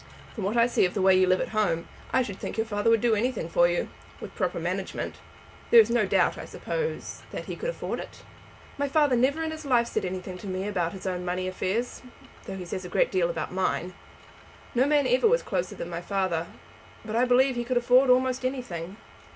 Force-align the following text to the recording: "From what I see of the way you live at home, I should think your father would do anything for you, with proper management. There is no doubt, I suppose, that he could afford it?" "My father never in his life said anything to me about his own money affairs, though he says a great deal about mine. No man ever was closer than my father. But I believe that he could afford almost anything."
"From 0.33 0.45
what 0.45 0.57
I 0.57 0.65
see 0.65 0.83
of 0.85 0.95
the 0.95 1.01
way 1.03 1.13
you 1.15 1.27
live 1.27 1.41
at 1.41 1.49
home, 1.49 1.87
I 2.11 2.23
should 2.23 2.39
think 2.39 2.57
your 2.57 2.65
father 2.65 2.89
would 2.89 3.01
do 3.01 3.13
anything 3.13 3.47
for 3.47 3.67
you, 3.67 3.87
with 4.19 4.33
proper 4.33 4.59
management. 4.59 5.17
There 5.69 5.79
is 5.79 5.91
no 5.91 6.07
doubt, 6.07 6.39
I 6.39 6.45
suppose, 6.45 7.21
that 7.29 7.45
he 7.45 7.55
could 7.55 7.69
afford 7.69 7.99
it?" 7.99 8.23
"My 8.79 8.87
father 8.87 9.15
never 9.15 9.43
in 9.43 9.51
his 9.51 9.63
life 9.63 9.87
said 9.87 10.03
anything 10.03 10.39
to 10.39 10.47
me 10.47 10.67
about 10.67 10.93
his 10.93 11.05
own 11.05 11.23
money 11.23 11.47
affairs, 11.47 12.01
though 12.47 12.57
he 12.57 12.65
says 12.65 12.83
a 12.83 12.89
great 12.89 13.11
deal 13.11 13.29
about 13.29 13.53
mine. 13.53 13.93
No 14.73 14.87
man 14.87 15.05
ever 15.05 15.27
was 15.27 15.43
closer 15.43 15.75
than 15.75 15.91
my 15.91 16.01
father. 16.01 16.47
But 17.05 17.15
I 17.15 17.25
believe 17.25 17.53
that 17.53 17.59
he 17.61 17.65
could 17.65 17.77
afford 17.77 18.09
almost 18.09 18.43
anything." 18.43 18.97